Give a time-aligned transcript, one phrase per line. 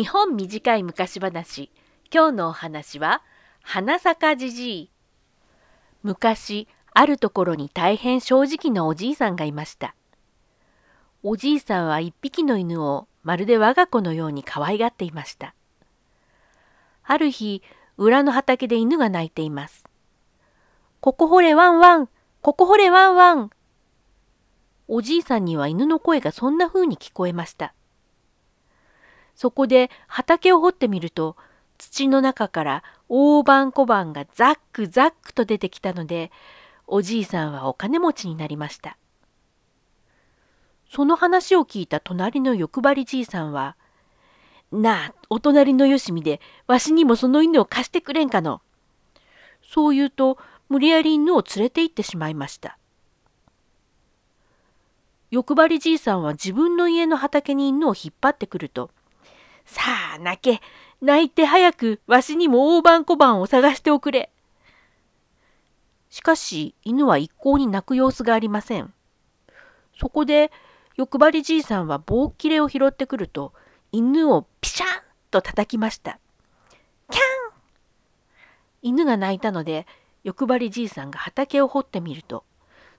[0.00, 1.70] 日本短い昔話。
[2.10, 3.20] 今日のお話は
[3.60, 4.90] 花咲じじい。
[6.02, 9.94] 昔あるところに大変正直なおじいさんがいました。
[11.22, 15.54] おじいさんは一匹の犬をまるで我が子のように可愛がっていました。
[17.04, 17.62] ある日
[17.98, 19.84] 裏の畑で犬が鳴いています。
[21.02, 22.08] ここほれワンワン
[22.40, 23.50] ここほれワンワン。
[24.88, 27.74] おじいさんには犬の声がそんな風に聞こえました。
[29.40, 31.34] そこで畑を掘ってみると
[31.78, 36.30] 土の中から大判小判がザックザックと出てきたので
[36.86, 38.98] おじいさんはお金持ちになりました。
[40.90, 43.76] その話を聞いた隣の欲張りじいさんは
[44.72, 48.60] 「なあお隣のよしみでわしにもその犬を貸してくれんかの」
[49.64, 50.36] そう言うと
[50.68, 52.76] 無理やり犬を連れて行ってしまいました。
[55.30, 58.90] 欲張りじいさんは自分の家の畑に犬を引っ張ってくると
[59.64, 59.82] さ
[60.16, 60.60] あ泣け
[61.00, 64.30] 泣いて早くわしにも大判小判を探しておくれ。
[66.10, 68.92] しかし犬は一向に泣く様子がありません。
[69.98, 70.50] そこで
[70.96, 73.52] 欲張りじいさんは棒切れを拾ってくると
[73.92, 74.88] 犬をピシャン
[75.30, 76.18] と叩きました。
[77.10, 77.22] キャン
[78.82, 79.86] 犬が泣いたので
[80.24, 82.44] 欲張りじいさんが畑を掘ってみると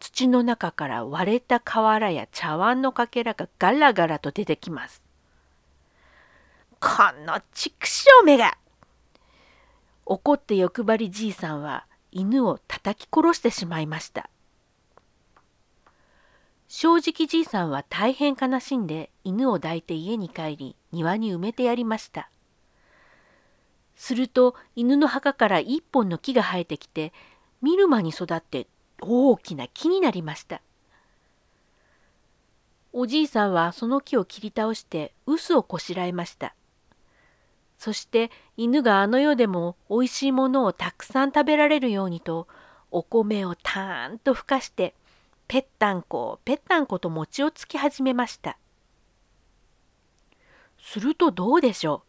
[0.00, 5.03] 土の中から割れた瓦や茶碗のかけらがガラガラと出てきます。
[6.84, 6.90] こ
[7.26, 8.58] の畜生めが。
[10.04, 14.28] 怒って欲張りじいさんは犬を叩き殺してしまいました。
[16.68, 22.28] 正直じいさんは大変悲しんで犬を抱いて家に帰り庭に埋めてやりました。
[23.96, 27.14] すると犬の墓から一本の木が生えてきて
[27.62, 28.66] 見る間に育って
[29.00, 30.60] 大きな木になりました。
[32.92, 36.54] おじいさんはその木を切り倒して臼をこしらえました。
[37.84, 42.48] そして犬があの世でもおいしいものをたくさん食べられるようにと
[42.90, 44.94] お米をたーんとふかして
[45.48, 48.56] ぺったんこぺったんこと餅をつき始めました。
[50.80, 52.04] するとどうでしょ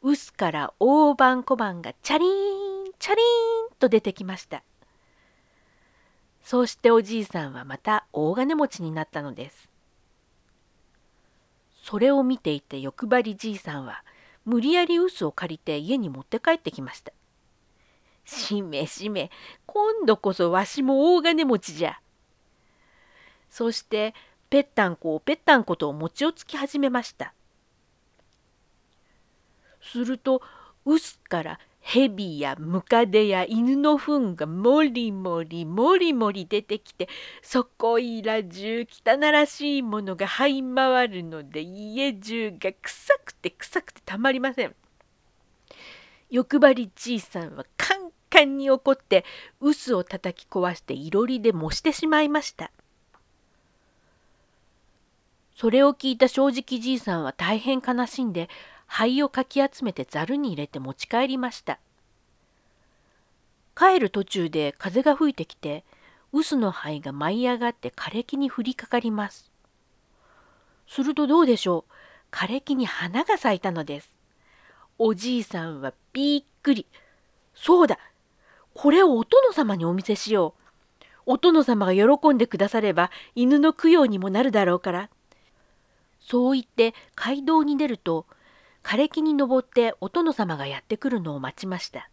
[0.00, 0.12] う？
[0.12, 4.62] 臼から大判小判がチャリーンチャリーンと出てきました。
[6.42, 9.68] そうしておじいさんはまた大金持ちになったのです。
[11.82, 14.02] それを見ていて欲張りじいさんは
[14.44, 17.12] 無理やり臼を借りて家に持って帰ってきました。
[18.24, 19.30] しめしめ、
[19.66, 22.00] 今度こそわしも大金持ちじゃ。
[23.50, 24.14] そして
[24.48, 27.34] ぺったんこぺったんこと餅をつき始めました。
[29.80, 30.42] すると
[30.84, 37.08] 臼から蛇やムカデや犬の糞がもりもりもりもり出てきて
[37.42, 44.74] そこいら中汚らしいものが這い回るので家中が臭くて臭くてたまりません。
[46.30, 49.24] 欲張りじいさんはカンカンに怒って
[49.60, 52.70] 臼を叩き壊していろりで模してしまいました。
[55.54, 58.48] それを聞いた正直じいさんは大変悲しんで
[58.94, 61.78] 灰をかき集めてざるに入れて持ち帰りました。
[63.74, 65.82] 帰る途中で風が吹いてきて、
[66.30, 69.50] 臼の灰が舞い上がって枯れ木に降りかかります。
[70.86, 71.92] するとどうでしょう？
[72.30, 74.10] 枯れ木に花が咲いたのです。
[74.98, 76.84] おじいさんはびっくり。
[77.54, 77.98] そうだ
[78.74, 80.54] これをお殿様にお見せしよ
[81.06, 81.12] う。
[81.24, 85.08] お殿様が喜んでくだされば犬の供養にもなるだろうから。
[86.20, 88.26] そう言って街道に出ると
[88.82, 92.08] 枯れ木に登ってお殿様がやってくるのを待ちました。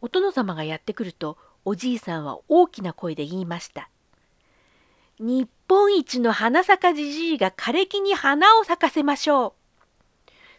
[0.00, 3.90] お殿様がやってくるとおじいさんは大きな声で言いました。
[5.18, 9.52] 日本一の花咲じじいが枯れ木に花を咲かせましょう。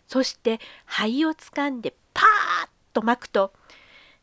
[0.07, 3.53] そして灰をつかんでパーッと巻くと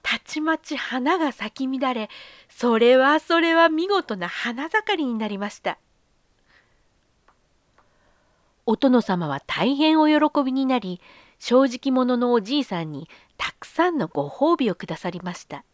[0.03, 2.11] たちまち花が咲き乱れ
[2.49, 5.79] それはそれは見事な花盛りになりました。
[8.67, 11.01] お殿様は大変お喜びになり
[11.39, 15.65] 正直者のおじいさんにたくさんのご褒美をくださりました。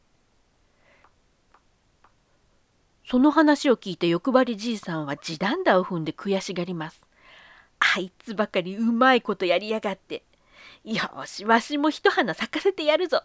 [3.07, 7.01] その話を聞いて欲張りじいさんは地団打を踏んで悔しがります。
[7.79, 10.23] あいつばかりうまいことやりやがって。
[10.85, 13.23] よしわしも一花咲かせてやるぞ。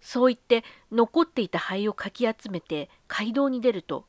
[0.00, 4.04] そう言って残っていた灰をかき集めて街道に出ると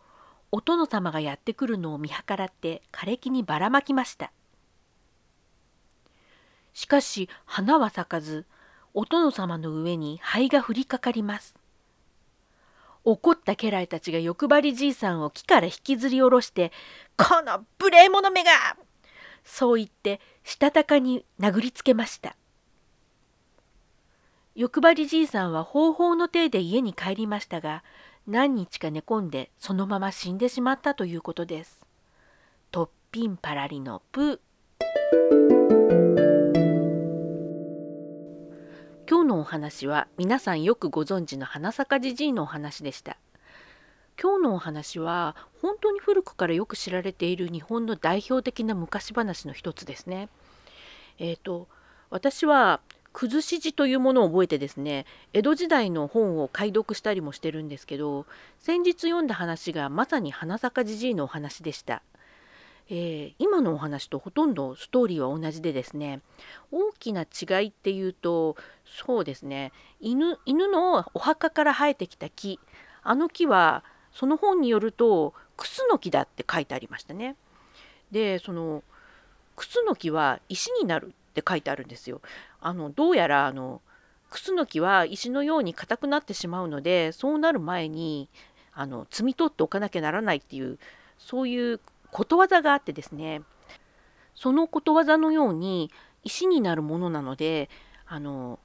[0.51, 4.31] お殿様がやってくるのを見計らって枯れ木にばらまきました。
[6.75, 8.45] しかし花は咲かず
[8.93, 11.55] お殿様の上に灰が降りかかります。
[13.05, 16.71] 怒った家来たちが欲張りじいさんを木から引きずり下ろして
[17.17, 18.51] 「この無礼者めが
[19.43, 22.35] そう言ってしたたかに殴りつけました
[24.55, 27.83] 欲張りじいさんは方法の体で家に帰りましたが
[28.25, 31.85] 何日か寝込んでそのまま死んでしまったということです。
[32.71, 34.41] とっぴんパラリのプ
[39.25, 43.17] 今日のお話は皆さんよくご存知の花咲じじいのお話でした。
[44.21, 50.29] 今日のお話は本当に古くからよく知られている日本の代表的な昔話の一つですね。
[51.17, 51.67] えっ、ー、と
[52.11, 52.81] 私は
[53.13, 58.27] 崩し字というものを覚えてですね江戸時代の本を解読したりもしてるんですけど
[58.59, 62.03] 先日読んだ話がまさに花咲じじいのお話でした。
[62.87, 66.21] えー、今のお話とほとんどストーリーは同じでですね
[66.71, 72.59] 大きな違いっていうとそうですね犬犬のお墓から生えてきた木
[73.01, 73.83] あの木は
[74.13, 77.35] その本によるとクスノキだって書いてありましたね。
[78.11, 78.83] でその
[79.55, 82.21] クスノキは石になるって書いてあるんですよ。
[82.61, 83.81] あのどうやらあの
[84.29, 88.29] クスノキは石のように硬くなってしまうのでそうなる前に
[88.73, 90.77] あの摘み取っておかなきゃならないっていう
[91.17, 91.79] そういう
[92.15, 93.41] ことわざがあってですね
[94.35, 95.91] そのことわざのように
[96.23, 97.69] 石になるものなので
[98.07, 98.57] あの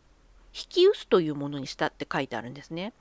[0.55, 2.93] 引き薄というものにしたって書いてあるんですね。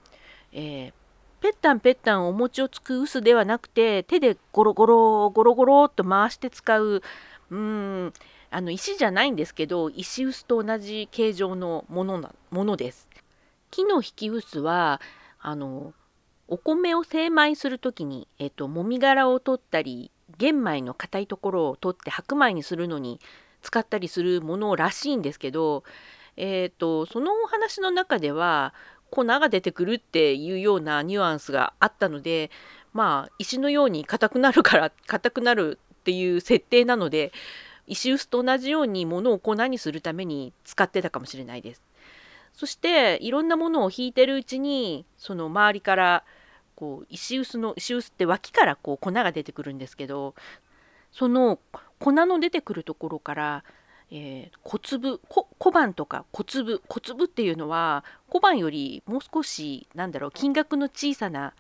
[0.51, 0.93] えー、
[1.39, 7.03] ぺったんぺったんお餅をつく薄ではなくて手でゴロゴロゴロゴロっと回して使う
[7.51, 8.13] うん
[8.49, 13.07] あの石じゃないんですけど石臼と同じ形状のものなものです。
[13.69, 14.99] 木の引き臼は
[15.39, 15.93] あの
[16.47, 23.19] お米を精米する時に、えっと、もみ殻を取ったり玄米の硬いところを取って白米にするのに
[23.61, 25.83] 使ったりするものらしいんですけど、
[26.37, 28.73] えっと、そのお話の中では
[29.09, 32.51] 粉が出てくるっていうようなニュアンスがあったので
[32.93, 37.31] まあ石のように硬くなるから硬くなるっていう設定なので
[37.87, 41.83] 石臼と同じように物を粉にするために使ってたかもしれないです。
[42.53, 46.23] そしていろんなものを引いてるうちにその周りから
[46.79, 50.33] こう石臼の石臼って脇からこう粉が出てくるんですけど
[51.11, 51.59] その
[51.99, 53.63] 粉の出てくるところから、
[54.11, 61.53] えー、小粒小判とか小粒小粒っていうのは小判よりもう少しなんだろう金額の小さな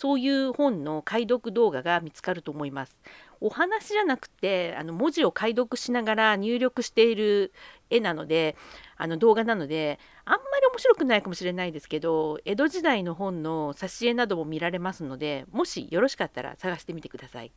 [0.03, 2.97] そういう本の解読動画が見つかると思います。
[3.41, 7.53] お話じゃなくてあの文字を解読しながら入力している
[7.89, 8.57] 絵なので
[8.97, 17.53] あの動画なのであんまり面白くないかもしれないですけど江戸時代の本の挿絵なども見られますのでもしよろしかったら探してみてください。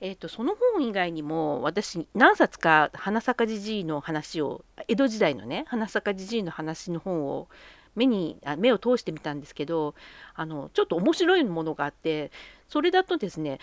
[0.00, 7.48] えーと、その本以外にも私何冊か花咲じじいの話を江戸時代のね花咲じじいの話の本を
[7.94, 9.94] 目にあ目を通してみたんですけど
[10.34, 12.30] あのちょっと面白いものがあって
[12.68, 13.58] それだとですね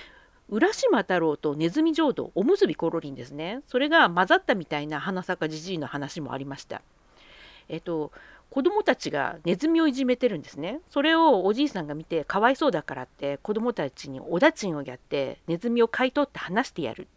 [0.50, 6.82] 浦島太郎とネズミ浄土おむすびコロリンですねそれが混ざったみたいな花咲じじいの話もありました。
[7.68, 8.12] えっと
[8.50, 10.80] 子供たちがネズミをいじめてるんですね。
[10.90, 17.08] それをおじいさんが見てかわいそうだからって子供たちにおだちんをやってネズミを買い取って話してやる。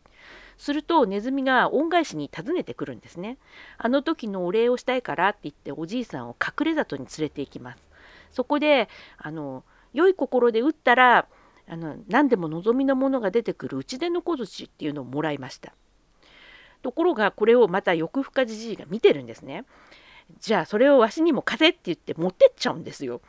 [0.63, 3.37] するとネズミが恩返しに訪ねてくるんですね。
[3.79, 7.83] あの時のお礼をしたいからって言っておじいさんを隠れ里に連れて行きます。
[8.31, 8.89] そこで
[9.19, 11.27] あの良い心で打ったら
[11.69, 15.73] あの何でも望みのものが出てくる打ち出の小槌っていうのをもらいました。
[16.83, 19.65] ところがこれをまた欲深じじいが見てるんですね。
[20.39, 23.21] じゃあそれをわしにも風って言って持ってっちゃうんですよ。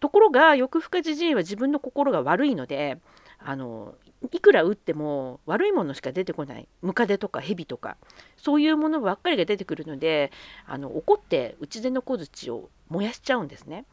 [0.00, 2.98] ところが欲深じじいは自分の心が悪いので
[3.38, 3.94] あの
[4.32, 7.96] いくら打っても悪いものしか出てこないムカデとかヘビとか
[8.36, 10.32] そういうものばっかりが出てくるので
[10.66, 13.84] あの怒って打ち出の小槌を燃やしちゃうんですね。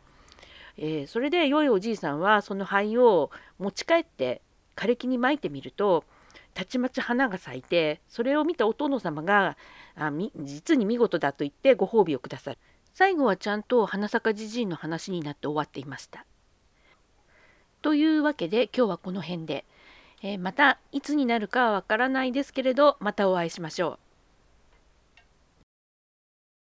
[0.78, 3.30] えー、それで良いおじいさんはその灰を
[3.60, 4.42] 持ち帰って
[4.76, 6.04] 枯れ木にまいてみると
[6.56, 9.58] たちまち花が咲いてそれを見たお殿様が
[9.96, 12.58] あ実に見事だと言ってご褒美をくださる
[12.94, 16.26] 最後はちゃんと花咲じじいの話になって終わっていました。
[17.82, 19.66] というわけで今日はこの辺で、
[20.22, 24.03] えー、またいつになるかはわからないですけれどまたお会いしましょう。